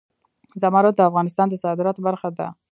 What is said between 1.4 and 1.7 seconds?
د